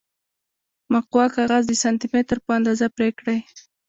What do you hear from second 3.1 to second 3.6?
کړئ.